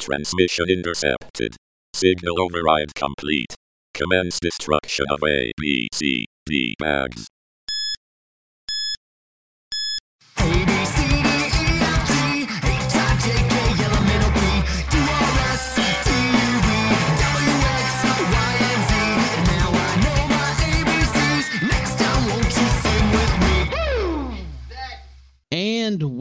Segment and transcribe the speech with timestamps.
[0.00, 1.56] Transmission intercepted.
[1.94, 3.54] Signal override complete.
[3.94, 7.26] Commence destruction of A, B, C, D bags.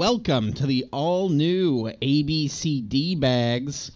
[0.05, 3.90] Welcome to the all new ABCD bags.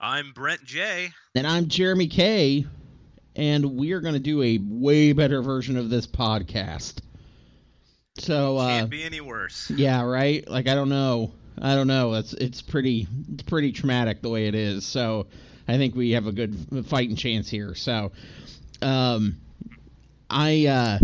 [0.00, 1.10] I'm Brent J.
[1.36, 2.66] And I'm Jeremy K.
[3.36, 6.94] And we are going to do a way better version of this podcast.
[8.18, 9.70] So, uh, Can't be any worse.
[9.70, 10.44] yeah, right?
[10.48, 11.30] Like, I don't know.
[11.62, 12.14] I don't know.
[12.14, 14.84] It's it's pretty it's pretty traumatic the way it is.
[14.84, 15.28] So,
[15.68, 17.76] I think we have a good fighting chance here.
[17.76, 18.10] So,
[18.82, 19.36] um,
[20.28, 20.98] I uh,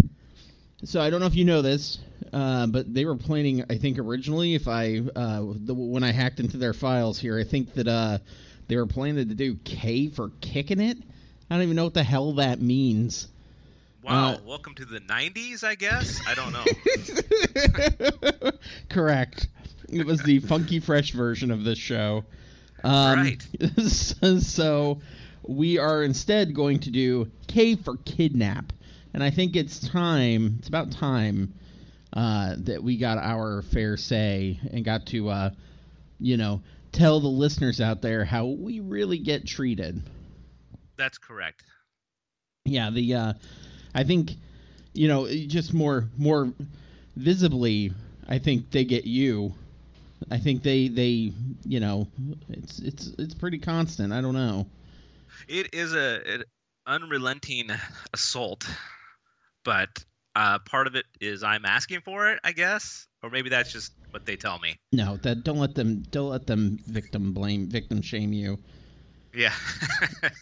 [0.83, 2.01] so I don't know if you know this,
[2.33, 3.65] uh, but they were planning.
[3.71, 7.45] I think originally, if I uh, the, when I hacked into their files here, I
[7.45, 8.19] think that uh,
[8.69, 10.99] they were planning to do K for kicking it.
[11.51, 13.29] I don't even know what the hell that means.
[14.03, 16.23] Wow, Uh, welcome to the 90s, I guess?
[16.27, 16.73] I don't know.
[18.89, 19.49] Correct.
[19.89, 22.25] It was the funky fresh version of this show.
[22.83, 23.47] Um, Right.
[23.87, 25.01] so, so
[25.47, 28.73] we are instead going to do K for kidnap,
[29.15, 30.57] and I think it's time.
[30.59, 31.53] It's about time
[32.13, 35.51] uh, that we got our fair say and got to, uh,
[36.21, 40.03] you know, tell the listeners out there how we really get treated.
[40.97, 41.65] That's correct.
[42.65, 43.33] Yeah, the uh,
[43.95, 44.33] I think
[44.93, 46.53] you know just more more
[47.17, 47.93] visibly.
[48.29, 49.55] I think they get you.
[50.31, 51.33] I think they they
[51.65, 52.07] you know
[52.49, 54.13] it's it's it's pretty constant.
[54.13, 54.67] I don't know.
[55.49, 56.45] It is a an
[56.87, 57.71] unrelenting
[58.13, 58.69] assault,
[59.65, 63.73] but uh, part of it is I'm asking for it, I guess, or maybe that's
[63.73, 64.79] just what they tell me.
[64.93, 68.59] No, that don't let them don't let them victim blame victim shame you.
[69.35, 69.53] Yeah,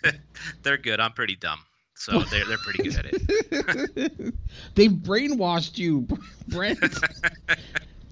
[0.63, 1.01] they're good.
[1.01, 1.61] I'm pretty dumb,
[1.95, 4.35] so they're they're pretty good at it.
[4.75, 6.09] They've brainwashed you,
[6.49, 6.81] Brent.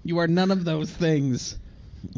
[0.05, 1.59] you are none of those things.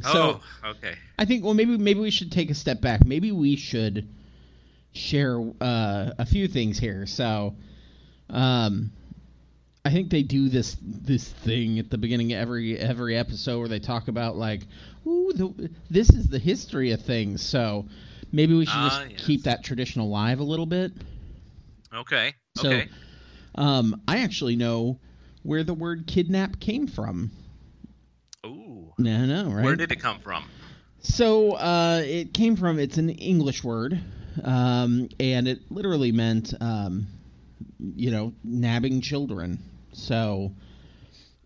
[0.03, 0.94] So oh, okay.
[1.19, 3.04] I think well maybe maybe we should take a step back.
[3.04, 4.09] Maybe we should
[4.93, 7.06] share uh, a few things here.
[7.06, 7.54] So
[8.28, 8.93] um
[9.85, 13.69] I think they do this this thing at the beginning of every every episode where
[13.69, 14.63] they talk about like,
[15.07, 17.43] ooh, the, this is the history of things.
[17.43, 17.87] So
[18.33, 19.21] maybe we should Ah, just yes.
[19.27, 20.93] keep that tradition alive a little bit.
[21.93, 22.35] Okay.
[22.57, 22.89] So Okay.
[23.55, 24.99] um, I actually know
[25.43, 27.31] where the word kidnap came from.
[28.47, 28.95] Ooh.
[28.99, 29.65] No, no, right?
[29.65, 30.53] Where did it come from?
[31.01, 34.01] So uh, it came from it's an English word,
[34.45, 37.07] um, and it literally meant um,
[37.79, 39.59] you know nabbing children.
[40.00, 40.53] So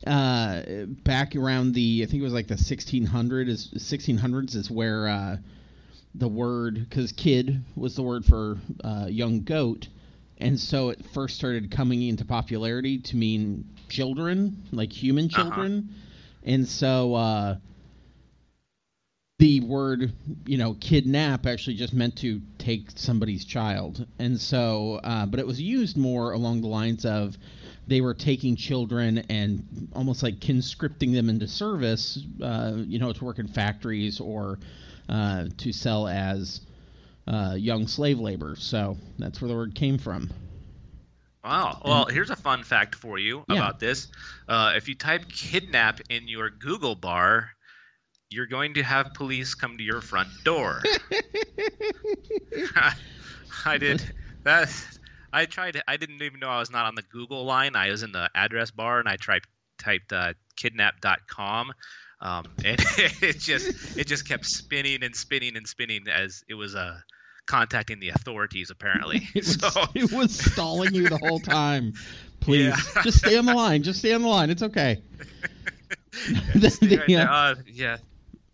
[0.07, 0.63] uh,
[1.05, 5.37] back around the I think it was like the 1600 is 1600s is where uh,
[6.15, 9.89] the word because kid was the word for uh, young goat,
[10.39, 15.69] and so it first started coming into popularity to mean children, like human Uh-huh.
[15.69, 15.91] children,
[16.45, 17.15] and so.
[17.15, 17.57] Uh,
[19.41, 20.13] the word,
[20.47, 24.07] you know, kidnap actually just meant to take somebody's child.
[24.19, 27.37] And so, uh, but it was used more along the lines of
[27.87, 33.25] they were taking children and almost like conscripting them into service, uh, you know, to
[33.25, 34.59] work in factories or
[35.09, 36.63] uh, to sell as
[37.27, 38.57] uh, young slave labor.
[38.57, 40.31] So that's where the word came from.
[41.45, 41.81] Wow.
[41.85, 43.57] Well, here's a fun fact for you Yeah.
[43.57, 44.09] about this.
[44.49, 47.51] Uh, if you type kidnap in your Google bar,
[48.31, 50.81] you're going to have police come to your front door.
[53.67, 54.03] I did
[54.45, 54.73] that.
[55.35, 55.81] I tried.
[55.89, 57.77] I didn't even know I was not on the Google line.
[57.77, 59.43] I was in the address bar and I tried
[59.79, 61.73] typed uh, kidnap.com.
[62.21, 62.81] Um, and
[63.21, 66.97] it just it just kept spinning and spinning and spinning as it was uh,
[67.47, 69.29] contacting the authorities apparently.
[69.35, 71.93] It was, so it was stalling you the whole time.
[72.41, 72.67] Please,
[72.97, 73.03] Yeah.
[73.03, 73.83] just stay on the line.
[73.83, 74.51] Just stay on the line.
[74.51, 75.03] It's okay.
[76.59, 77.97] Just The- right uh, Uh, yeah.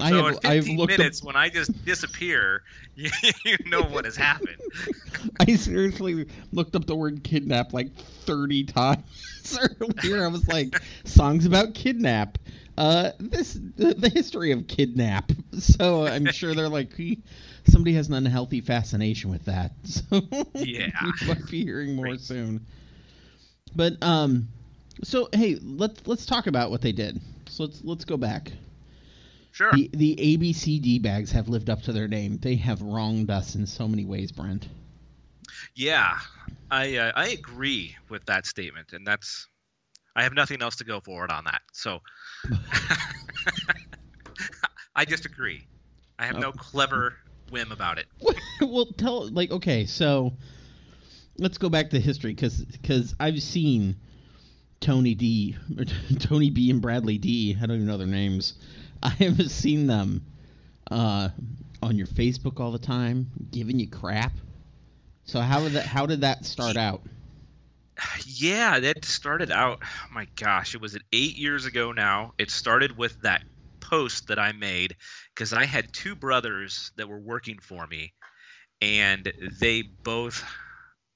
[0.01, 2.63] I so have in I've 15 looked up minutes, when I just disappear,
[2.95, 3.11] you,
[3.45, 4.63] you know what has happened.
[5.41, 10.25] I seriously looked up the word kidnap like 30 times earlier.
[10.25, 10.75] I was like,
[11.05, 12.39] songs about kidnap.
[12.79, 15.33] Uh, this the, the history of kidnap.
[15.59, 17.23] So I'm sure they're like, "He-
[17.69, 19.73] somebody has an unhealthy fascination with that.
[19.85, 20.23] So
[20.59, 20.91] Yeah.
[21.01, 22.19] we might be hearing more Great.
[22.19, 22.67] soon.
[23.75, 24.49] But um,
[25.03, 27.21] so hey, let's let's talk about what they did.
[27.49, 28.53] So let's let's go back.
[29.53, 29.73] Sure.
[29.73, 32.39] The the ABCD bags have lived up to their name.
[32.39, 34.69] They have wronged us in so many ways, Brent.
[35.75, 36.19] Yeah,
[36.71, 39.47] I uh, I agree with that statement, and that's
[40.15, 41.63] I have nothing else to go forward on that.
[41.73, 42.01] So
[44.95, 45.67] I just agree.
[46.19, 46.53] I have no Oh.
[46.53, 47.15] clever
[47.51, 48.07] whim about it.
[48.61, 50.33] well, tell like okay, so
[51.39, 53.97] let's go back to history because because I've seen
[54.81, 55.57] Tony D,
[56.19, 57.57] Tony B, and Bradley D.
[57.61, 58.55] I don't even know their names.
[59.03, 60.25] I have seen them
[60.91, 61.31] uh,
[61.83, 64.33] on your Facebook all the time, giving you crap.
[65.25, 67.03] So how did that how did that start out?
[68.25, 69.79] Yeah, that started out.
[69.83, 72.33] Oh my gosh, it was eight years ago now.
[72.39, 73.43] It started with that
[73.81, 74.97] post that I made
[75.35, 78.13] because I had two brothers that were working for me,
[78.81, 80.45] and they both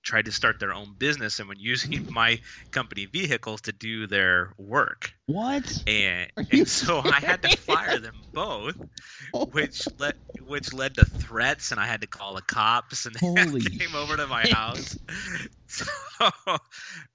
[0.05, 2.39] tried to start their own business and were using my
[2.71, 5.13] company vehicles to do their work.
[5.27, 5.83] What?
[5.87, 8.77] And, and so I had to fire them both,
[9.53, 10.15] which led
[10.47, 13.95] which led to threats, and I had to call the cops, and Holy they came
[13.95, 14.97] over to my house.
[15.67, 15.87] So,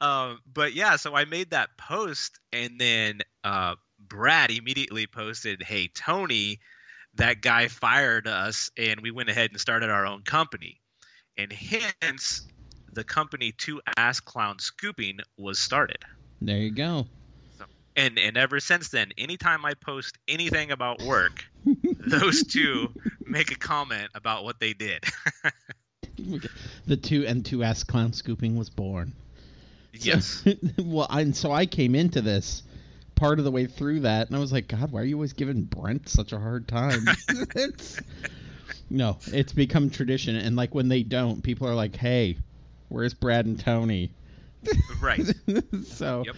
[0.02, 5.88] um, but yeah, so I made that post, and then uh, Brad immediately posted, "Hey
[5.96, 6.60] Tony,
[7.14, 10.82] that guy fired us, and we went ahead and started our own company."
[11.38, 12.50] And hence,
[13.00, 16.00] the company Two Ass Clown Scooping was started.
[16.42, 17.08] There you go.
[17.96, 22.94] And and ever since then, anytime I post anything about work, those two
[23.26, 25.06] make a comment about what they did.
[26.88, 29.14] the two and two S clown scooping was born.
[29.94, 30.46] yes.
[30.78, 32.64] well, and so I came into this
[33.16, 35.32] part of the way through that, and I was like, God, why are you always
[35.32, 37.06] giving Brent such a hard time?
[37.56, 38.02] it's,
[38.90, 42.38] no, it's become tradition, and like when they don't, people are like, Hey,
[42.90, 44.12] where's Brad and Tony?
[45.02, 45.22] Right.
[45.86, 46.36] so Yep.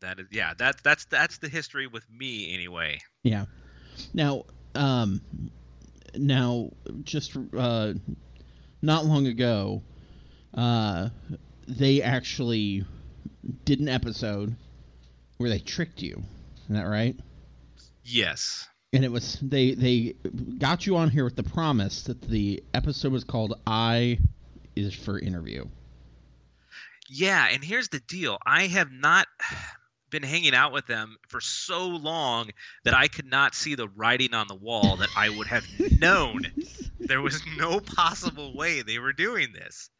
[0.00, 2.98] That is yeah, that's that's that's the history with me anyway.
[3.22, 3.46] yeah.
[4.12, 4.44] Now,
[4.74, 5.20] um,
[6.16, 6.70] now
[7.04, 7.94] just uh,
[8.82, 9.82] not long ago,
[10.54, 11.08] uh,
[11.68, 12.84] they actually
[13.64, 14.54] did an episode
[15.38, 16.22] where they tricked you.
[16.64, 17.16] Isn't that right?
[18.04, 18.68] Yes.
[18.92, 20.14] and it was they they
[20.58, 24.18] got you on here with the promise that the episode was called "I
[24.76, 25.66] is for interview."
[27.08, 28.38] Yeah, and here's the deal.
[28.44, 29.26] I have not
[30.10, 32.50] been hanging out with them for so long
[32.84, 35.66] that I could not see the writing on the wall that I would have
[36.00, 36.42] known
[37.00, 39.90] there was no possible way they were doing this.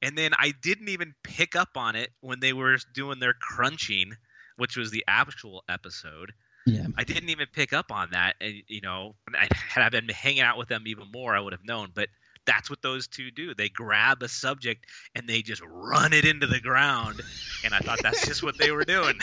[0.00, 4.12] And then I didn't even pick up on it when they were doing their crunching,
[4.56, 6.32] which was the actual episode.
[6.66, 8.36] Yeah, I didn't even pick up on that.
[8.40, 11.64] And, you know, had I been hanging out with them even more, I would have
[11.64, 11.90] known.
[11.94, 12.08] But
[12.48, 13.54] that's what those two do.
[13.54, 17.20] They grab a subject and they just run it into the ground.
[17.62, 19.18] And I thought that's just what they were doing.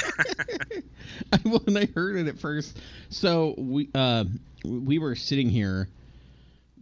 [1.43, 2.79] when I heard it at first,
[3.09, 4.25] so we uh
[4.63, 5.89] we were sitting here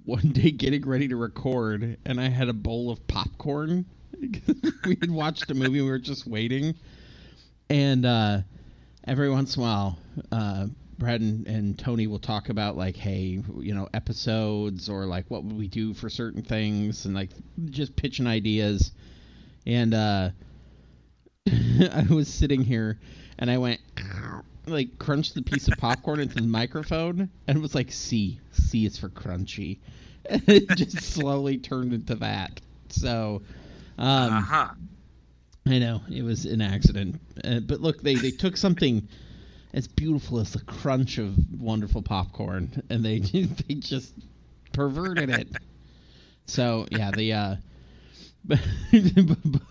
[0.04, 3.86] one day getting ready to record, and I had a bowl of popcorn.
[4.86, 6.76] we had watched a movie, we were just waiting,
[7.70, 8.40] and uh,
[9.08, 9.98] every once in a while,
[10.32, 10.68] uh,
[11.04, 15.44] Brad and, and Tony will talk about like, hey, you know, episodes or like what
[15.44, 17.30] would we do for certain things, and like
[17.70, 18.92] just pitching ideas,
[19.66, 20.30] and uh,
[21.52, 23.00] I was sitting here,
[23.38, 23.82] and I went
[24.66, 28.40] like crunched the piece of popcorn into the microphone and it was like C.
[28.52, 29.80] C is for crunchy.
[30.30, 32.62] And it just slowly turned into that.
[32.88, 33.42] So
[33.98, 34.70] um uh huh.
[35.66, 37.20] I know it was an accident.
[37.44, 39.06] Uh, but look, they they took something
[39.74, 43.20] as beautiful as the crunch of wonderful popcorn and they
[43.68, 44.14] they just
[44.74, 45.48] perverted it.
[46.48, 47.56] So, yeah, the uh
[48.46, 48.60] but,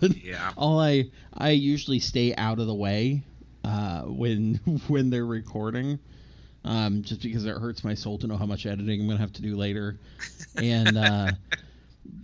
[0.01, 0.53] but Yeah.
[0.57, 3.25] all I I usually stay out of the way
[3.65, 4.55] uh, when
[4.89, 5.99] when they're recording,
[6.65, 9.33] um, just because it hurts my soul to know how much editing I'm gonna have
[9.35, 9.99] to do later,
[10.57, 11.33] and uh,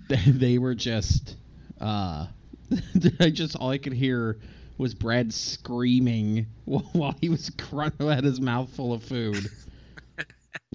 [0.09, 1.37] they, they were just
[1.81, 2.27] uh,
[3.21, 4.39] I just all I could hear
[4.79, 7.51] was Brad screaming while, he was
[8.01, 9.51] had his mouth full of food.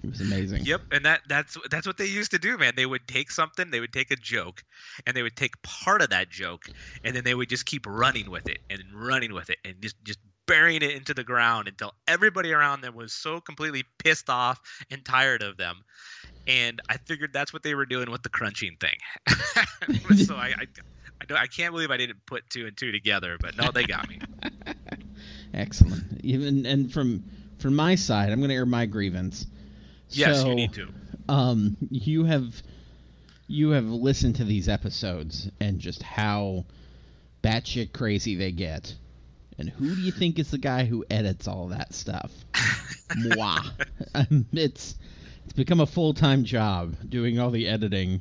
[0.02, 0.64] It was amazing.
[0.64, 2.74] Yep, and that that's that's what they used to do, man.
[2.76, 4.62] They would take something, they would take a joke,
[5.06, 6.66] and they would take part of that joke,
[7.04, 9.96] and then they would just keep running with it and running with it and just
[10.04, 14.60] just burying it into the ground until everybody around them was so completely pissed off
[14.90, 15.80] and tired of them.
[16.46, 18.96] And I figured that's what they were doing with the crunching thing.
[20.26, 20.66] so I, I
[21.24, 23.84] I don't I can't believe I didn't put two and two together, but no, they
[23.84, 24.18] got me.
[25.54, 26.20] Excellent.
[26.22, 27.24] Even and from
[27.58, 29.46] from my side, I'm gonna air my grievance.
[30.10, 30.88] Yes, So, you need to.
[31.28, 32.62] um you have
[33.46, 36.64] you have listened to these episodes and just how
[37.42, 38.94] batshit crazy they get
[39.58, 42.30] And who do you think is the guy who edits all that stuff?
[43.16, 43.58] Moi.
[44.16, 44.94] Um, it's
[45.44, 48.20] it's become a full time job doing all the editing,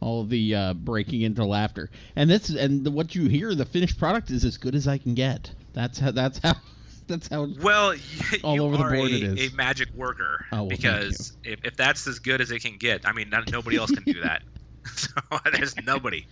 [0.00, 3.98] all the uh, breaking into laughter, and this and the, what you hear, the finished
[3.98, 5.50] product is as good as I can get.
[5.72, 6.10] That's how.
[6.10, 6.54] That's how.
[7.08, 7.46] That's how.
[7.62, 7.94] Well,
[8.44, 9.52] All you over the board a, it is.
[9.52, 13.06] a magic worker Oh, well, because if, if that's as good as it can get,
[13.06, 14.42] I mean, not, nobody else can do that.
[14.86, 15.08] so
[15.52, 16.26] there's nobody.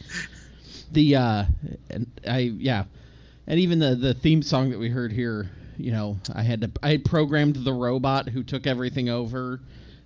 [0.92, 1.44] the uh
[1.90, 2.84] and i yeah
[3.46, 6.70] and even the the theme song that we heard here you know i had to
[6.82, 9.60] i had programmed the robot who took everything over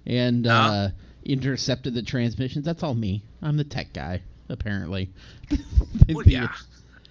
[0.06, 0.88] and uh Uh-huh.
[1.28, 5.10] Intercepted the transmissions that's all me i'm the tech guy apparently
[6.08, 6.48] Well, yeah.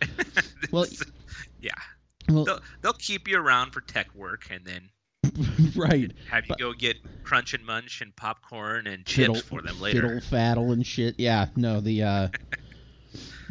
[0.72, 0.86] Well,
[1.62, 1.72] yeah.
[2.30, 4.90] well They'll, they'll keep you around for tech work and then
[5.76, 9.62] right have you But- go get crunch and munch and popcorn and fiddle, chips for
[9.62, 10.02] them later.
[10.02, 12.28] fiddle faddle and shit yeah no the uh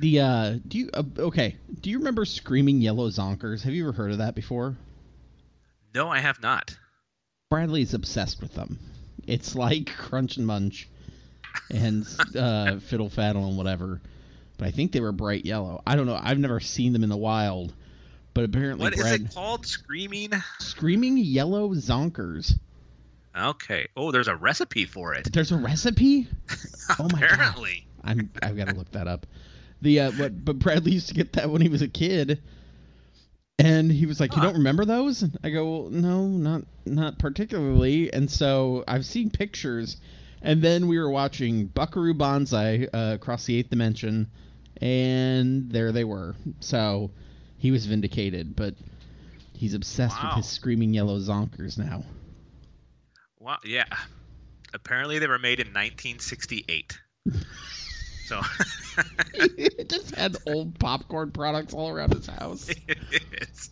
[0.00, 3.92] the uh do you uh, okay do you remember screaming yellow zonkers have you ever
[3.92, 4.76] heard of that before
[5.94, 6.76] No, I have not.
[7.50, 8.78] Bradley's obsessed with them.
[9.26, 10.88] It's like Crunch and Munch
[11.70, 12.06] and
[12.36, 14.00] uh, Fiddle Faddle and whatever.
[14.58, 15.82] But I think they were bright yellow.
[15.86, 16.18] I don't know.
[16.20, 17.74] I've never seen them in the wild.
[18.34, 19.66] But apparently, What is Brad it called?
[19.66, 20.30] Screaming?
[20.60, 22.58] screaming yellow zonkers.
[23.36, 23.88] Okay.
[23.96, 25.30] Oh, there's a recipe for it.
[25.32, 26.28] There's a recipe.
[27.00, 27.32] Oh my god!
[27.32, 27.86] Apparently.
[28.04, 29.26] I'm I've got to look that up.
[29.82, 30.44] The uh, what?
[30.44, 32.40] But Bradley used to get that when he was a kid,
[33.58, 37.18] and he was like, "You don't remember those?" And I go, well, "No, not not
[37.18, 39.96] particularly." And so I've seen pictures,
[40.42, 44.30] and then we were watching Buckaroo Banzai uh, across the eighth dimension,
[44.80, 46.34] and there they were.
[46.60, 47.10] So
[47.58, 48.74] he was vindicated, but
[49.54, 50.34] he's obsessed Wow.
[50.36, 52.04] with his screaming yellow zonkers now.
[53.40, 53.58] Wow.
[53.64, 53.84] Yeah.
[54.74, 56.98] Apparently they were made in 1968.
[58.26, 58.40] so
[59.34, 62.68] it just had old popcorn products all around his house.
[62.88, 63.70] it's,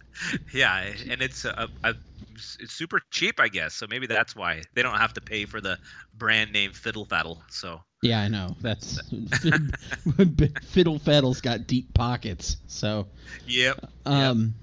[0.52, 1.94] yeah, and it's a, a,
[2.34, 3.74] it's super cheap, I guess.
[3.74, 5.78] So maybe that's why they don't have to pay for the
[6.16, 7.40] brand name Fiddle Faddle.
[7.50, 8.54] So Yeah, I know.
[8.60, 9.00] That's
[10.62, 12.58] Fiddle Faddle's got deep pockets.
[12.68, 13.08] So,
[13.46, 13.90] yep.
[14.06, 14.54] um,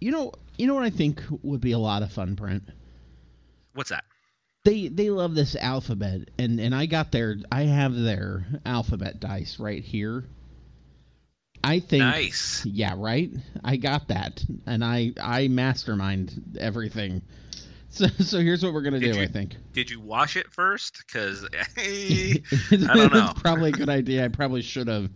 [0.00, 2.64] you know, you know what I think would be a lot of fun, Brent.
[3.74, 4.04] What's that?
[4.64, 9.58] They they love this alphabet, and and I got their I have their alphabet dice
[9.58, 10.24] right here.
[11.62, 12.00] I think.
[12.02, 12.64] Nice.
[12.66, 13.30] Yeah, right.
[13.64, 17.22] I got that, and I I mastermind everything.
[17.90, 19.18] So so here's what we're gonna Did do.
[19.18, 19.56] you- I think.
[19.72, 20.98] Did you wash it first?
[21.06, 21.42] Because
[21.78, 23.30] I don't know.
[23.30, 24.26] it's probably a good idea.
[24.26, 25.08] I probably should have.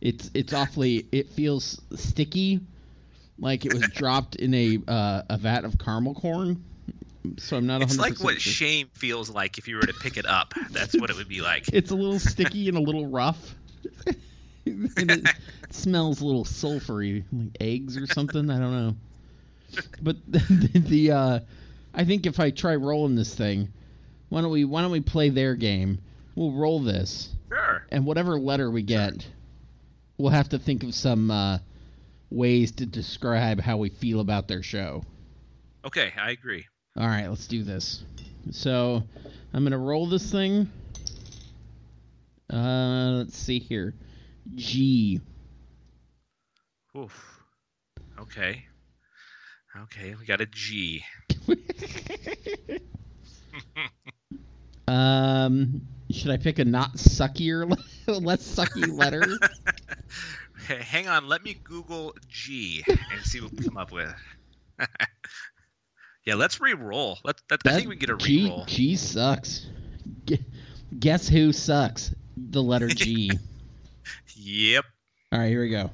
[0.00, 1.06] It's it's awfully.
[1.12, 2.60] It feels sticky,
[3.38, 6.64] like it was dropped in a uh, a vat of caramel corn.
[7.38, 7.82] So I'm not.
[7.82, 8.52] it's 100% like what sure.
[8.52, 10.54] shame feels like if you were to pick it up.
[10.70, 11.66] That's what it would be like.
[11.72, 13.54] It's a little sticky and a little rough.
[14.66, 15.26] and it
[15.70, 18.50] smells a little sulfury, like eggs or something.
[18.50, 18.96] I don't know.
[20.02, 21.40] But the, the uh,
[21.94, 23.72] I think if I try rolling this thing,
[24.28, 25.98] why don't we why don't we play their game?
[26.36, 27.30] We'll roll this.
[27.48, 27.86] Sure.
[27.90, 29.26] and whatever letter we get,
[30.18, 31.58] we'll have to think of some uh,
[32.30, 35.04] ways to describe how we feel about their show.
[35.84, 36.66] Okay, I agree.
[36.96, 38.04] All right, let's do this.
[38.52, 39.02] So,
[39.52, 40.70] I'm gonna roll this thing.
[42.52, 43.94] Uh, let's see here.
[44.54, 45.20] G.
[46.96, 47.42] Oof.
[48.20, 48.64] Okay.
[49.76, 51.04] Okay, we got a G.
[54.86, 57.68] um, should I pick a not suckier,
[58.06, 59.24] less sucky letter?
[60.68, 64.14] Hang on, let me Google G and see what we come up with.
[66.26, 67.18] Yeah, let's re-roll.
[67.24, 68.64] Let, let, I think we can get a re-roll.
[68.66, 69.66] G sucks.
[70.26, 70.38] Gu-
[70.98, 72.14] Guess who sucks?
[72.36, 73.30] The letter G.
[74.36, 74.84] Yep.
[75.32, 75.90] All right, here we go.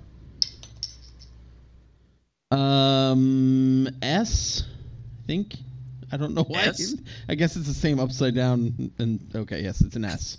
[2.50, 4.64] Um, S,
[5.22, 5.54] I think.
[6.10, 6.62] I don't know why.
[6.62, 6.96] S?
[7.28, 8.90] I guess it's the same upside down.
[8.99, 10.38] And okay, yes, it's an S.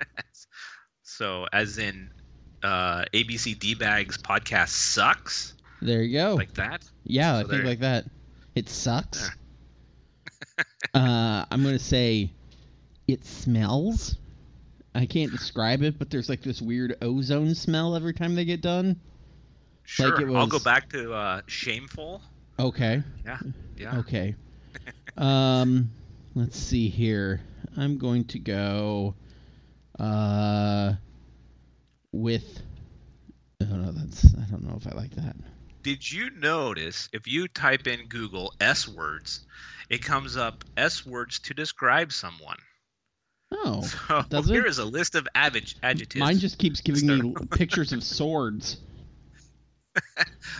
[1.02, 2.10] So, as in,
[2.62, 6.36] uh, ABC D Bags podcast sucks There you go.
[6.36, 6.82] like that.
[7.02, 8.04] yeah, I think like that.
[8.54, 9.30] It sucks.
[10.94, 12.30] uh, I'm gonna say,
[13.06, 14.16] it smells.
[14.94, 18.60] I can't describe it, but there's like this weird ozone smell every time they get
[18.60, 19.00] done.
[19.84, 22.20] Sure, it I'll go back to uh, shameful.
[22.58, 23.02] Okay.
[23.24, 23.38] Yeah,
[23.76, 23.98] yeah.
[23.98, 24.34] Okay.
[25.16, 25.90] um,
[26.34, 27.40] let's see here.
[27.76, 29.14] I'm going to go
[29.98, 30.92] uh
[32.12, 32.62] with
[33.60, 35.36] Oh no, that's I don't know if I like that.
[35.82, 39.46] Did you notice if you type in Google S words,
[39.88, 42.58] it comes up S words to describe someone.
[43.52, 44.54] Oh, So does it?
[44.54, 46.20] here is a list of adj- adjectives.
[46.20, 48.78] mine just keeps giving me pictures of swords.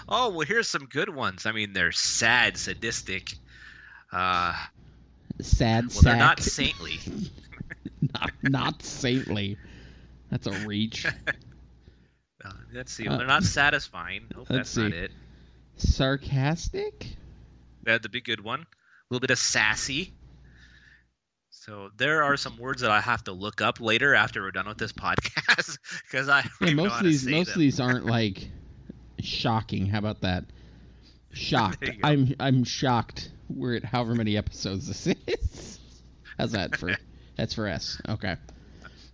[0.09, 1.47] oh well, here's some good ones.
[1.47, 3.33] I mean, they're sad, sadistic.
[4.13, 4.55] Uh,
[5.41, 6.99] Sad well, they're not saintly.
[8.15, 9.57] not, not saintly.
[10.31, 11.07] That's a reach.
[12.45, 13.09] Uh, let's see.
[13.09, 14.27] Well, they're not satisfying.
[14.35, 14.97] Hope let's not see.
[14.97, 15.11] it.
[15.77, 17.07] Sarcastic?
[17.83, 18.61] That'd be a good one.
[18.61, 18.67] A
[19.11, 20.13] little bit of sassy.
[21.51, 24.69] So there are some words that I have to look up later after we're done
[24.69, 27.55] with this podcast because I Yeah, most how of these most them.
[27.55, 28.49] of these aren't like
[29.21, 29.87] shocking.
[29.87, 30.45] How about that?
[31.33, 31.81] Shocked.
[31.85, 32.09] There you go.
[32.09, 33.31] I'm I'm shocked.
[33.49, 35.79] We're at however many episodes this is.
[36.39, 36.97] How's that for?
[37.37, 38.01] That's for S.
[38.09, 38.37] Okay.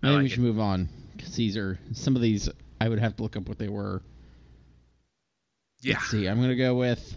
[0.03, 0.43] Maybe we should it.
[0.43, 2.49] move on because these are some of these.
[2.81, 4.03] I would have to look up what they were.
[5.81, 5.95] Yeah.
[5.95, 6.27] Let's see.
[6.27, 7.17] I'm gonna go with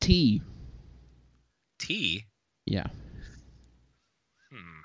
[0.00, 0.42] T.
[1.78, 2.24] T.
[2.66, 2.86] Yeah.
[4.50, 4.80] Hmm.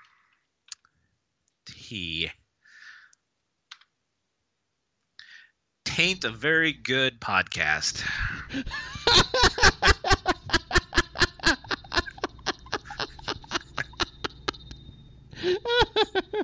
[1.66, 2.32] T.
[5.84, 8.02] Taint a very good podcast.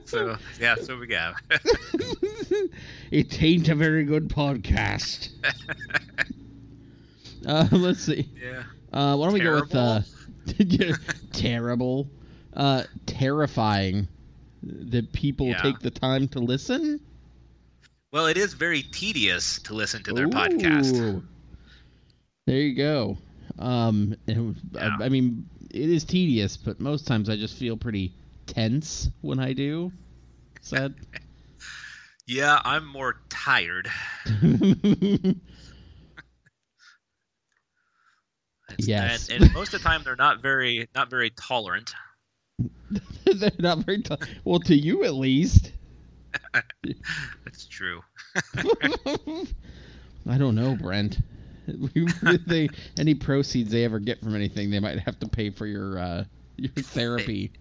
[0.05, 1.35] So yeah, so we got
[3.11, 5.29] it ain't a very good podcast.
[7.47, 8.29] uh, let's see.
[8.41, 8.63] yeah.
[8.93, 10.01] Uh, why don't we go with uh,
[10.57, 10.95] Terrible?
[11.33, 12.07] terrible,
[12.53, 14.07] uh, terrifying
[14.63, 15.61] that people Yeah.
[15.61, 16.99] take the time to listen?
[18.11, 21.21] Well, it is very tedious to listen to their podcast.
[22.45, 23.17] There you go.
[23.59, 24.95] Um, Yeah.
[24.99, 28.13] I, I mean, it is tedious, but most times I just feel pretty
[28.45, 29.91] tense when I do.
[30.71, 30.93] That?
[32.27, 33.89] Yeah, I'm more tired.
[38.79, 39.29] Yes.
[39.29, 41.93] And, and most of the time they're not very not very tolerant.
[43.25, 44.01] They're not very.
[44.01, 45.71] T- well, to you at least.
[47.43, 48.01] That's true.
[48.55, 51.19] I don't know, Brent.
[51.67, 55.99] They any proceeds they ever get from anything, they might have to pay for your
[55.99, 56.23] uh,
[56.57, 57.51] your therapy.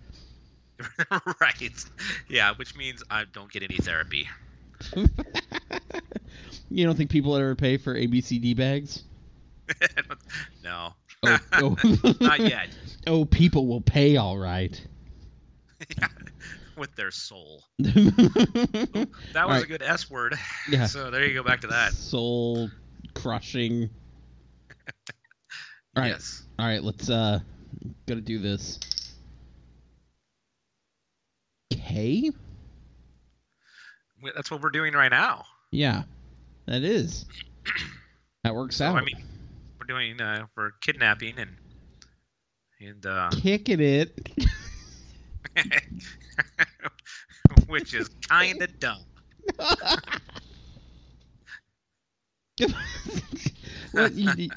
[1.41, 1.85] right.
[2.29, 4.29] Yeah, which means I don't get any therapy.
[6.71, 9.05] you don't think people ever pay for ABCD bags?
[10.65, 10.93] no.
[11.23, 11.77] Oh, oh.
[12.21, 12.69] Not yet.
[13.07, 14.79] oh, people will pay all right.
[15.99, 16.09] Yeah,
[16.77, 17.63] With their soul.
[17.79, 19.65] That was Alright.
[19.65, 20.39] a good S word.
[20.71, 20.87] Yeah.
[20.87, 21.93] So there you go back to that.
[21.93, 22.71] Soul
[23.15, 23.91] crushing.
[25.97, 26.09] All right.
[26.09, 26.43] Yes.
[26.59, 27.41] All right, let's uh
[28.07, 28.79] gotta do this.
[31.95, 32.33] We-
[34.35, 35.45] That's what we're doing right now.
[35.71, 36.03] Yeah.
[36.67, 37.25] That is.
[38.43, 38.97] That works So, out.
[38.97, 39.23] I mean,
[39.79, 41.51] we're doing uh, for kidnapping and
[42.81, 44.19] and uh, kicking it.
[47.69, 49.05] which is kind of dumb.
[53.93, 54.51] what you, you-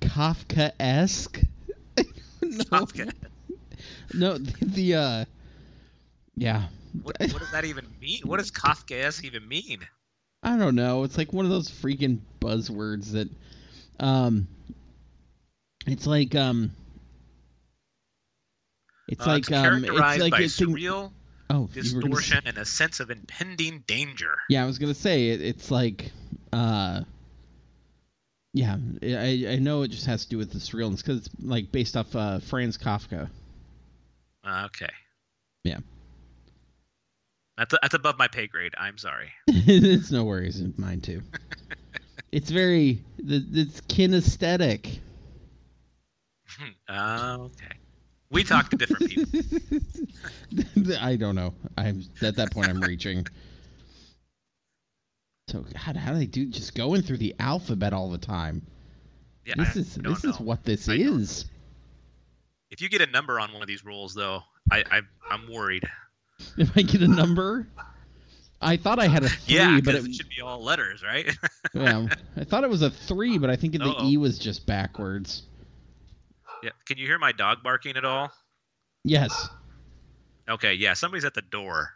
[0.00, 1.40] Kafka-esque?
[1.96, 2.04] no,
[2.64, 3.12] Kafka.
[4.14, 5.24] no, the, the uh,
[6.36, 6.64] yeah,
[7.02, 8.20] What, what does that even mean?
[8.24, 9.86] What does Kafkaesque even mean?
[10.42, 11.04] I don't know.
[11.04, 13.28] It's like one of those freaking buzzwords that,
[14.00, 14.48] um,
[15.86, 16.72] it's like um,
[19.08, 20.48] it's Uh, like it's um, it's like thing.
[20.48, 21.12] surreal
[21.50, 24.36] Oh, you were gonna distortion say- and a sense of impending danger.
[24.48, 26.10] Yeah, I was gonna say it, it's like,
[26.52, 27.02] uh,
[28.54, 31.70] yeah, I I know it just has to do with the surrealness because it's like
[31.70, 33.28] based off uh, Franz Kafka.
[34.44, 34.90] Uh, okay.
[35.64, 35.78] Yeah.
[37.62, 38.74] That's, that's above my pay grade.
[38.76, 39.30] I'm sorry.
[39.46, 41.22] it's no worries, in mine too.
[42.32, 44.98] it's very the it's kinesthetic.
[46.88, 47.76] Uh, okay.
[48.30, 49.40] We talk to different people.
[51.00, 51.54] I don't know.
[51.78, 52.68] I'm at that point.
[52.68, 53.26] I'm reaching.
[55.48, 58.66] So God, how do they do just going through the alphabet all the time?
[59.44, 61.44] Yeah, this I is don't this is what this I don't is.
[62.70, 65.84] If you get a number on one of these rolls, though, I, I I'm worried.
[66.58, 67.66] If I get a number,
[68.60, 71.26] I thought I had a three, yeah, but it, it should be all letters, right?
[71.74, 74.06] yeah, I thought it was a three, but I think the Uh-oh.
[74.08, 75.42] E was just backwards.
[76.62, 76.70] yeah.
[76.86, 78.30] Can you hear my dog barking at all?
[79.04, 79.48] Yes.
[80.48, 81.90] Okay, yeah, somebody's at the door,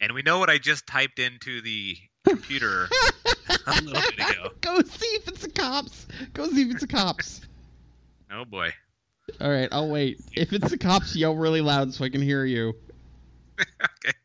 [0.00, 2.88] and we know what I just typed into the computer
[3.66, 4.50] a little bit ago.
[4.60, 6.06] Go see if it's the cops.
[6.34, 7.40] Go see if it's the cops.
[8.32, 8.72] Oh boy.
[9.40, 10.20] All right, I'll wait.
[10.34, 12.74] If it's the cops, yell really loud so I can hear you.
[13.84, 14.16] okay.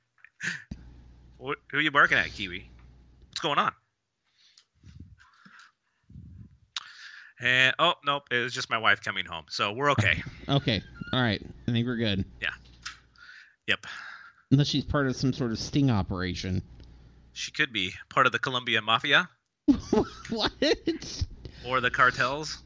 [1.38, 2.69] What, who are you barking at, Kiwi?
[3.30, 3.71] What's going on?
[7.39, 10.24] And oh nope, it was just my wife coming home, so we're okay.
[10.48, 10.82] Okay.
[11.12, 11.41] All right.
[11.67, 12.24] I think we're good.
[12.41, 12.50] Yeah.
[13.67, 13.86] Yep.
[14.52, 16.62] Unless she's part of some sort of sting operation.
[17.34, 19.30] She could be part of the Colombian mafia
[20.30, 20.52] what?
[21.67, 22.63] or the cartels.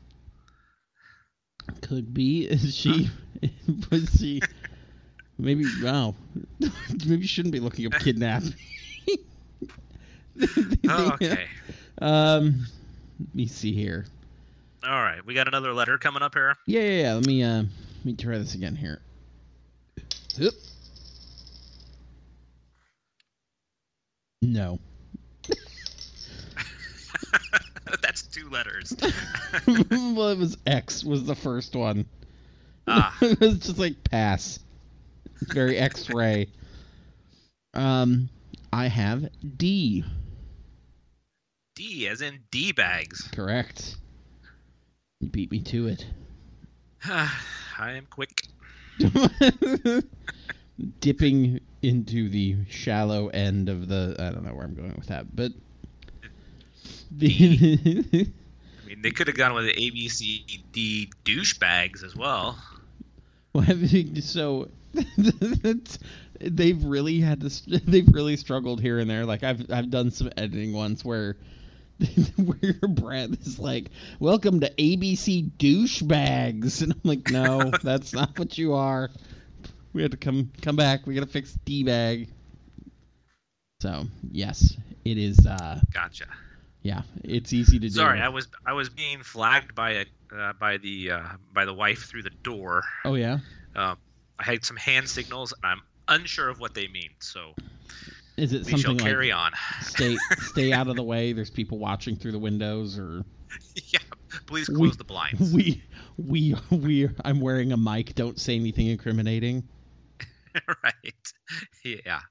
[1.81, 2.45] Could be.
[2.45, 3.09] Is she?
[3.91, 4.41] Was she?
[5.39, 5.65] Maybe.
[5.81, 6.15] Wow.
[6.59, 8.53] Maybe you shouldn't be looking up kidnapping.
[10.87, 11.47] Oh, okay.
[12.01, 12.65] Um,
[13.19, 14.05] let me see here.
[14.87, 15.25] All right.
[15.25, 16.55] We got another letter coming up here.
[16.65, 17.13] Yeah, yeah, yeah.
[17.15, 19.01] Let me uh, let me try this again here.
[20.39, 20.53] Oop.
[24.41, 24.79] No.
[28.01, 28.95] That's two letters.
[29.67, 32.05] well, it was X was the first one.
[32.87, 34.59] ah, it was just like pass.
[35.41, 36.47] It's very X-ray.
[37.73, 38.29] Um,
[38.73, 40.03] I have D.
[41.75, 43.29] D as in D bags.
[43.31, 43.95] Correct.
[45.21, 46.05] You beat me to it.
[47.05, 47.31] I
[47.77, 48.43] am quick.
[50.99, 54.15] Dipping into the shallow end of the.
[54.19, 55.51] I don't know where I'm going with that, but.
[57.11, 57.27] The
[58.83, 62.57] I mean, they could have gone with the A, B, C, D douchebags as well.
[63.53, 63.65] Well,
[64.21, 64.69] so
[66.39, 67.45] they've really had to.
[67.47, 69.25] s- They've really struggled here and there.
[69.25, 71.37] Like I've I've done some editing once where.
[72.37, 73.89] where Brad is like,
[74.21, 79.09] "Welcome to ABC douchebags," and I'm like, "No, that's not what you are.
[79.91, 81.05] We have to come come back.
[81.05, 82.29] We got to fix D bag."
[83.81, 85.45] So yes, it is.
[85.45, 86.27] uh Gotcha.
[86.83, 87.93] Yeah, it's easy to do.
[87.93, 91.23] Sorry, I was I was being flagged by a uh, by the uh,
[91.53, 92.83] by the wife through the door.
[93.03, 93.39] Oh yeah,
[93.75, 93.97] Um,
[94.39, 97.09] I had some hand signals, and I'm unsure of what they mean.
[97.19, 97.53] So
[98.37, 99.51] is it we shall something like carry on.
[99.81, 101.33] stay stay out of the way?
[101.33, 103.23] There's people watching through the windows, or
[103.91, 103.99] yeah,
[104.47, 105.53] please We- close the blinds.
[105.53, 105.83] we
[106.17, 108.15] we we I'm wearing a mic.
[108.15, 109.67] Don't say anything incriminating.
[110.83, 111.33] right.
[111.83, 112.21] Yeah.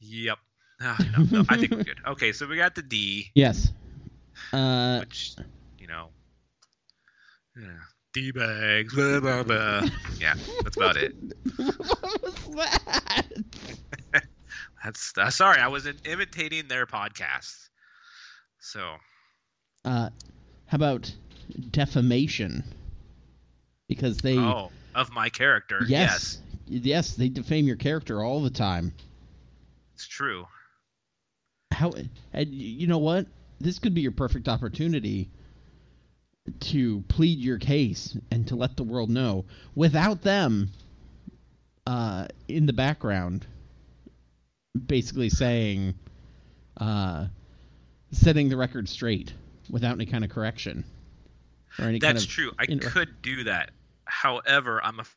[0.00, 0.38] Yep.
[0.82, 1.98] Ah, no, no, I think we're good.
[2.06, 3.70] Okay, so we got the D, Yes.
[4.52, 5.34] Uh, which
[5.78, 6.08] you know,
[7.54, 7.66] yeah,
[8.12, 8.94] D bags.
[8.94, 9.82] Blah, blah, blah.
[10.20, 11.14] Yeah, that's about it.
[11.56, 13.22] what was that?
[14.84, 17.68] That's uh, sorry, I was in- imitating their podcast.
[18.60, 18.96] So
[19.84, 20.08] Uh,
[20.66, 21.12] how about
[21.70, 22.64] defamation?
[23.88, 25.80] Because they oh, of my character.
[25.86, 28.92] yes yes they defame your character all the time.
[29.94, 30.46] it's true.
[31.72, 31.92] How
[32.32, 33.26] and you know what?
[33.60, 35.28] This could be your perfect opportunity
[36.60, 40.70] to plead your case and to let the world know without them
[41.86, 43.46] uh, in the background
[44.86, 45.94] basically saying
[46.78, 47.26] uh,
[48.12, 49.32] setting the record straight
[49.68, 50.84] without any kind of correction
[51.78, 52.52] or any kind That's of true.
[52.58, 53.70] I inter- could do that.
[54.06, 55.16] However, I'm af-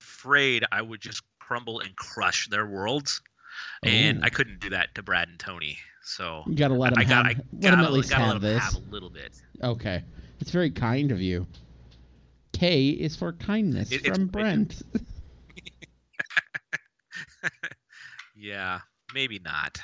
[0.00, 3.20] afraid I would just crumble and crush their worlds,
[3.82, 4.22] and Oh.
[4.24, 5.78] I couldn't do that to Brad and Tony.
[6.04, 8.10] So you got to let them I got, have I let gotta, them at least
[8.10, 9.40] gotta have let 'em this have a little bit.
[9.62, 10.02] okay
[10.42, 11.46] it's very kind of you
[12.52, 14.82] K is for kindness It- from it- Brent
[18.34, 18.80] Yeah,
[19.14, 19.78] maybe not,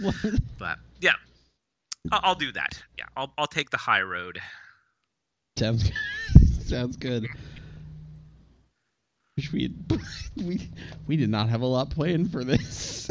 [0.00, 0.16] What?
[0.58, 1.12] but yeah,
[2.10, 2.82] I'll, I'll do that.
[2.98, 4.40] Yeah, I'll I'll take the high road.
[5.56, 5.94] Sounds good.
[6.66, 7.28] Sounds good.
[9.36, 10.00] Wish we had,
[10.44, 10.68] we
[11.06, 13.08] we did not have a lot planned for this.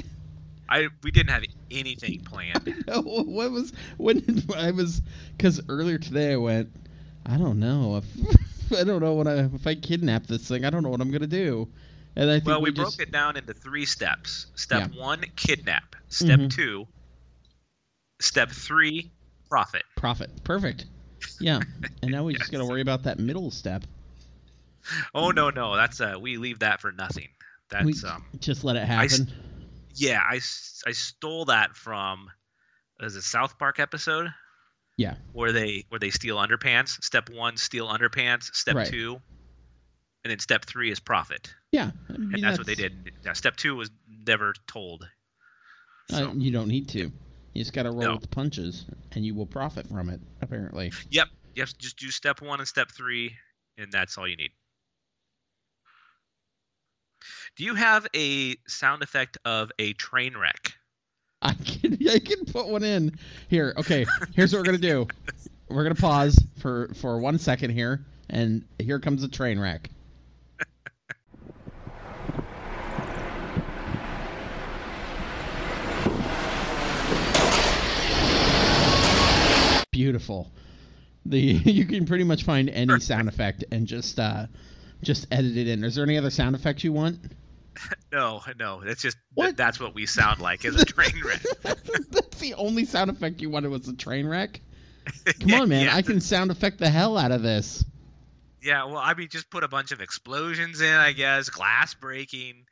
[0.68, 2.84] I we didn't have anything planned.
[2.88, 5.02] what was when I was
[5.38, 6.70] because earlier today I went.
[7.26, 10.66] I don't know if I don't know what I if I kidnap this thing.
[10.66, 11.68] I don't know what I'm gonna do.
[12.16, 14.48] And I think Well, we, just, broke it down into three steps.
[14.56, 15.00] Step Yeah.
[15.02, 15.96] one, kidnap.
[16.10, 16.50] Step Mhm.
[16.50, 16.88] two,
[18.20, 19.12] step three,
[19.50, 19.84] profit.
[19.96, 20.30] profit.
[20.44, 20.86] Perfect.
[21.40, 21.60] Yeah.
[22.02, 23.84] And now we just gotta worry about that middle step.
[25.14, 27.28] Oh no no, that's uh we leave that for nothing.
[27.70, 29.28] That's we um just let it happen.
[29.96, 32.30] yeah I, I stole that from
[33.02, 34.34] as a South Park episode
[35.00, 35.16] Yeah.
[35.32, 37.02] where they where they steal underpants.
[37.02, 38.54] Step one, steal underpants.
[38.54, 38.88] Step Right.
[38.88, 39.22] two,
[40.26, 41.54] and then step three is profit.
[41.72, 41.92] Yeah.
[42.10, 43.14] I mean, And that's, what they did.
[43.24, 43.90] Now, step two was
[44.28, 45.08] never told.
[46.12, 47.00] So Uh, you don't need to.
[47.54, 48.12] You just got to roll No.
[48.14, 50.20] with the punches, and you will profit from it.
[50.42, 50.92] Apparently.
[51.10, 51.70] yep, yep.
[51.78, 53.38] Just do step one and step three,
[53.78, 54.52] and that's all you need.
[57.56, 60.74] Do you have a sound effect of a train wreck?
[61.42, 63.74] I can I can put one in here.
[63.78, 65.08] Okay, here's what we're gonna do.
[65.70, 69.90] We're gonna pause for for one second here, and here comes a train wreck.
[79.92, 80.52] Beautiful.
[81.26, 84.48] The you can pretty much find any sound effect and just uh
[85.02, 85.86] just edit it in.
[85.86, 87.18] Is there any other sound effects you want?
[88.12, 89.56] No, no, it's just What?
[89.56, 91.42] that's what we sound like as a train wreck.
[91.64, 94.62] That's the only sound effect you wanted was a train wreck.
[95.40, 95.86] Come on, man!
[95.86, 97.86] Yeah, I can sound effect the hell out of this.
[98.62, 102.66] Yeah, well, I mean, just put a bunch of explosions in, I guess, glass breaking,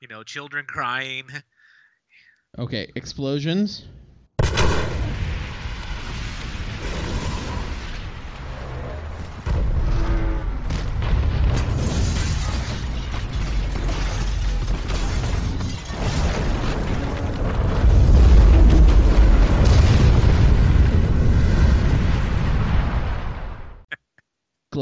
[0.00, 1.24] you know, children crying.
[2.58, 3.84] Okay, explosions.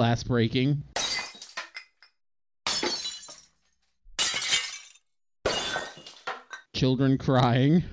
[0.03, 0.83] Glass breaking.
[6.75, 7.85] Children crying.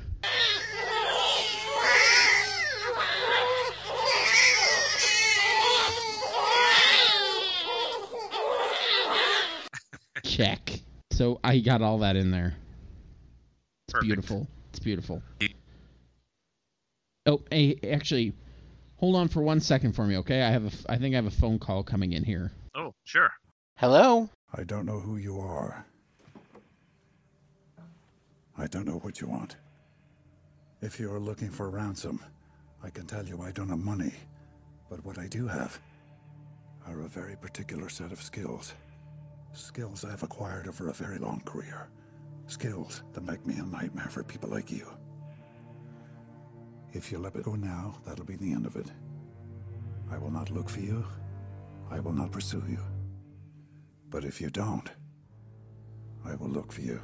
[10.24, 10.80] Check.
[11.12, 12.56] So I got all that in there.
[13.86, 14.08] It's Perfect.
[14.08, 14.48] beautiful.
[14.72, 15.22] It's beautiful.
[17.28, 18.34] Oh, hey, actually,
[19.00, 20.44] hold on for one second for me, okay?
[20.44, 22.52] I have a, I think I have a phone call coming in here.
[22.76, 23.32] Oh, sure.
[23.76, 24.30] Hello.
[24.54, 25.86] I don't know who you are.
[28.58, 29.56] I don't know what you want.
[30.82, 32.20] If you are looking for ransom,
[32.84, 34.14] I can tell you I don't have money.
[34.90, 35.80] But what I do have
[36.88, 38.74] are a very particular set of skills.
[39.54, 41.88] Skills I've acquired over a very long career.
[42.48, 44.88] Skills that make me a nightmare for people like you.
[46.93, 48.88] If you let me go now, that'll be the end of it.
[50.12, 51.06] I will not look for you.
[51.91, 52.80] I will not pursue you.
[54.10, 54.89] But if you don't,
[56.25, 56.99] I will look for you.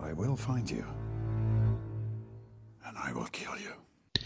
[0.00, 0.84] I will find you.
[2.86, 4.22] And I will kill you.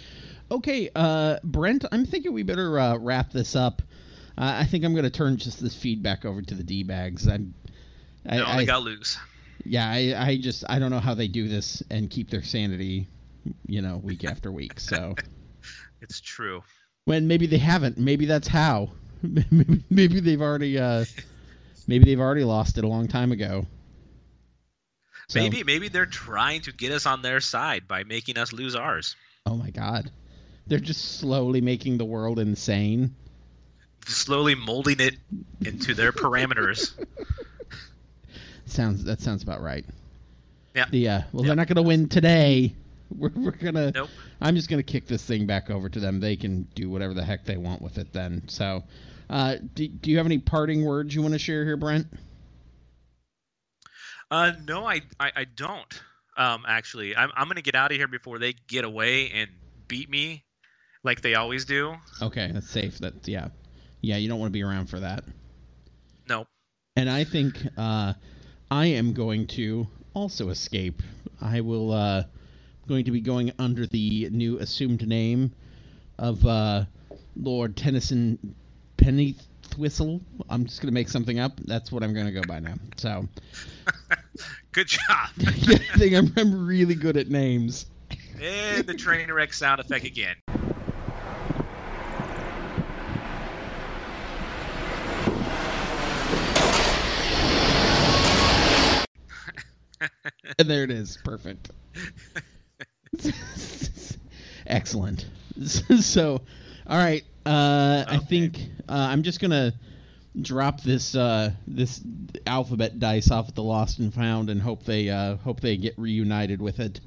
[0.50, 3.82] Okay, uh, Brent, I'm thinking we better uh, wrap this up.
[4.38, 7.26] Uh, I think I'm going to turn just this feedback over to the D bags.
[7.26, 7.52] I'm,
[8.28, 9.18] I, No, I, got loose.
[9.64, 13.08] yeah, I, I just I don't know how they do this and keep their sanity,
[13.66, 14.78] you know, week after week.
[14.80, 15.14] So
[16.02, 16.62] It's true.
[17.04, 18.90] when maybe they haven't, maybe that's how.
[19.22, 21.04] maybe, maybe they've already uh,
[21.86, 23.66] maybe they've already lost it a long time ago.
[25.28, 28.76] So- Maybe maybe they're trying to get us on their side by making us lose
[28.76, 29.16] ours.
[29.44, 30.10] Oh my God,
[30.66, 33.14] they're just slowly making the world insane.
[34.06, 35.16] Slowly molding it
[35.64, 36.94] into their parameters.
[38.66, 39.84] Sounds that sounds about right.
[40.74, 40.84] Yeah.
[40.84, 40.88] Uh,
[41.32, 41.46] well, Yep.
[41.46, 42.74] they're not gonna win today.
[43.16, 43.92] We're, we're gonna.
[43.92, 44.10] Nope.
[44.40, 46.18] I'm just gonna kick this thing back over to them.
[46.18, 48.42] They can do whatever the heck they want with it then.
[48.48, 48.82] So,
[49.30, 52.08] uh, do, do you have any parting words you want to share here, Brent?
[54.30, 56.02] Uh, no, I, I, I don't.
[56.36, 59.50] Um, actually, I'm, I'm gonna get out of here before they get away and
[59.86, 60.44] beat me,
[61.04, 61.94] like they always do.
[62.20, 62.98] Okay, that's safe.
[62.98, 63.48] That yeah,
[64.00, 64.16] yeah.
[64.16, 65.24] You don't want to be around for that.
[66.28, 66.46] No.
[66.96, 68.14] And I think uh,
[68.70, 71.02] I am going to also escape.
[71.40, 72.24] I will uh,
[72.88, 75.52] going to be going under the new assumed name
[76.18, 76.84] of uh,
[77.36, 78.54] Lord Tennyson
[78.98, 80.20] Pennythwhistle.
[80.48, 81.58] I'm just gonna make something up.
[81.64, 82.74] That's what I'm gonna go by now.
[82.96, 83.26] So
[84.72, 85.00] Good job.
[85.46, 85.52] I
[85.96, 87.86] think I'm, I'm really good at names.
[88.40, 90.36] and the train wreck sound effect again.
[100.58, 101.18] And there it is.
[101.22, 101.70] Perfect.
[104.66, 105.26] Excellent.
[106.00, 106.42] So,
[106.86, 107.24] all right.
[107.46, 108.58] Uh, I think
[108.88, 109.72] uh, I'm just gonna
[110.42, 112.02] drop this uh, this
[112.46, 115.98] alphabet dice off at the lost and found, and hope they uh, hope they get
[115.98, 117.00] reunited with it.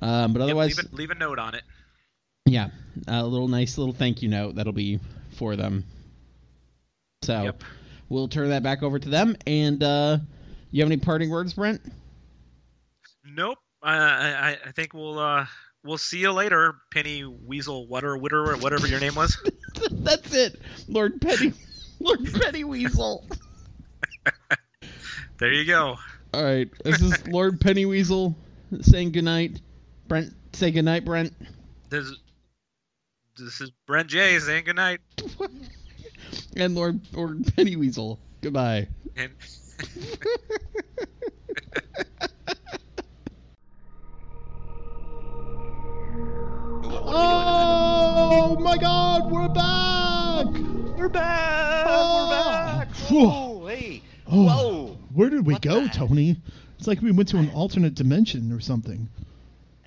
[0.00, 1.62] Um, but Yep, otherwise, leave, a, leave a note on it.
[2.44, 2.68] yeah,
[3.08, 5.00] a little nice little thank you note that'll be
[5.38, 5.82] for them.
[7.22, 7.64] So Yep.
[8.10, 9.36] we'll turn that back over to them.
[9.46, 10.18] And uh,
[10.70, 11.80] you have any parting words, Brent?
[13.24, 13.56] Nope.
[13.94, 15.46] I, I, I think we'll uh,
[15.84, 19.36] we'll see you later, Penny Weasel Water Witter or whatever your name was.
[19.90, 21.52] That's it, Lord Penny,
[22.00, 23.24] Lord Penny Weasel.
[25.38, 25.96] there you go.
[26.34, 28.34] All right, this is Lord Penny Weasel
[28.80, 29.60] saying goodnight.
[30.08, 31.32] Brent, say goodnight, Brent.
[31.88, 32.12] This
[33.38, 35.00] this is Brent J saying goodnight.
[36.56, 38.88] And Lord Lord Pennyweasel, goodbye.
[39.14, 39.32] And
[48.76, 50.46] my God, we're back!
[50.98, 51.86] We're back!
[51.88, 52.28] Oh.
[52.28, 52.78] We're ah.
[52.84, 52.94] back!
[53.10, 54.02] Whoa, hey!
[54.26, 54.98] Oh, Whoa!
[55.14, 56.36] Where did we What go, Tony?
[56.78, 59.08] It's like we went to an alternate dimension or something.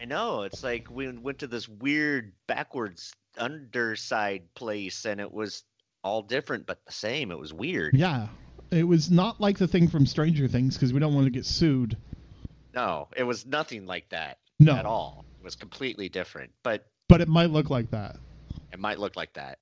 [0.01, 0.41] I know.
[0.41, 5.63] It's like we went to this weird backwards underside place and it was
[6.03, 7.31] all different but the same.
[7.31, 7.93] It was weird.
[7.93, 8.27] Yeah.
[8.71, 11.45] It was not like the thing from Stranger Things because we don't want to get
[11.45, 11.95] sued.
[12.73, 14.73] No, it was nothing like that No.
[14.75, 15.25] at all.
[15.39, 18.15] It was completely different, but But it might look like that.
[18.71, 19.59] It might look like that.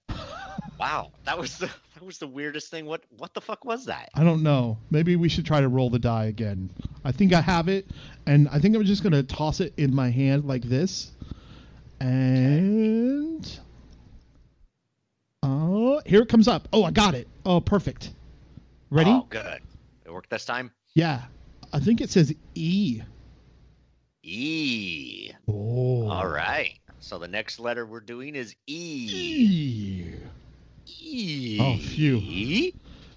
[0.79, 2.85] wow, that was the that was the weirdest thing.
[2.85, 4.09] What what the fuck was that?
[4.13, 4.77] I don't know.
[4.91, 6.69] Maybe we should try to roll the die again.
[7.03, 7.87] I think I have it,
[8.25, 11.11] and I think I'm just gonna toss it in my hand like this,
[11.99, 13.59] and
[15.43, 16.67] oh, here it comes up.
[16.73, 17.27] Oh, I got it.
[17.45, 18.11] Oh, perfect.
[18.89, 19.09] Ready?
[19.09, 19.61] Oh, good.
[20.05, 20.71] It worked this time.
[20.93, 21.23] Yeah.
[21.73, 23.01] I think it says E.
[24.23, 25.31] E.
[25.47, 26.07] Oh.
[26.09, 26.79] All right.
[26.99, 29.07] So the next letter we're doing is E.
[29.11, 30.05] E.
[31.01, 31.57] E.
[31.61, 32.17] Oh, phew.
[32.17, 32.73] E?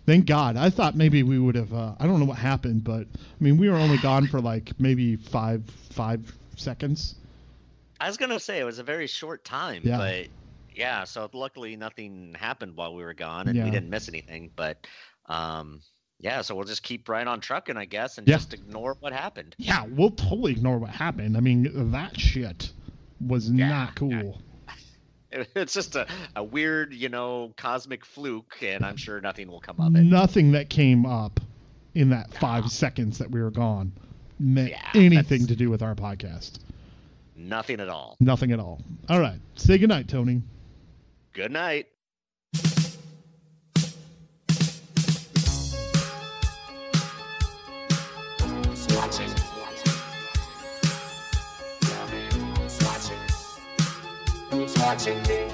[0.06, 0.56] Thank God.
[0.56, 1.72] I thought maybe we would have.
[1.72, 4.72] Uh, I don't know what happened, but I mean, we were only gone for like
[4.80, 7.14] maybe five five seconds.
[8.00, 9.98] I was gonna say it was a very short time, Yeah.
[9.98, 10.26] but
[10.74, 11.04] yeah.
[11.04, 13.64] So luckily nothing happened while we were gone, and Yeah.
[13.64, 14.50] we didn't miss anything.
[14.56, 14.86] But
[15.26, 15.80] um,
[16.18, 16.40] yeah.
[16.42, 18.36] So we'll just keep right on trucking, I guess, and Yeah.
[18.36, 19.54] just ignore what happened.
[19.58, 21.36] Yeah, we'll totally ignore what happened.
[21.36, 22.72] I mean, that shit
[23.24, 24.40] was Yeah, not cool.
[25.32, 29.78] It's just a, a weird, you know, cosmic fluke, and I'm sure nothing will come
[29.78, 30.02] of it.
[30.02, 31.38] Nothing that came up
[31.94, 33.92] in that five seconds that we were gone
[34.40, 36.58] meant Yeah, anything to do with our podcast.
[37.36, 38.16] Nothing at all.
[38.18, 38.80] Nothing at all.
[39.08, 39.38] All right.
[39.54, 40.42] Say goodnight, Tony.
[41.32, 41.86] Good night.
[54.90, 55.49] Watching me?